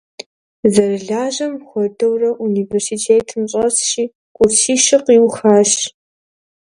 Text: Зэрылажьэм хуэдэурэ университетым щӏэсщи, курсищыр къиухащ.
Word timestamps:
Зэрылажьэм 0.73 1.53
хуэдэурэ 1.67 2.31
университетым 2.45 3.41
щӏэсщи, 3.51 4.03
курсищыр 4.35 5.01
къиухащ. 5.05 5.71